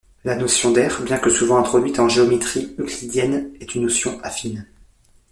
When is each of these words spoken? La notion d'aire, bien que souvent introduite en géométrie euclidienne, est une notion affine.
La 0.25 0.35
notion 0.35 0.71
d'aire, 0.71 1.03
bien 1.03 1.19
que 1.19 1.29
souvent 1.29 1.59
introduite 1.59 1.99
en 1.99 2.09
géométrie 2.09 2.73
euclidienne, 2.79 3.51
est 3.59 3.75
une 3.75 3.83
notion 3.83 4.19
affine. 4.23 4.65